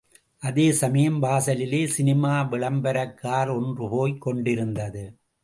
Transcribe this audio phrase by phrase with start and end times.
[0.43, 5.17] அதே சமயம், வாசலிலே சினிமா விளம்பர கார் ஒன்று போய்க் கொண்டிருந்தது.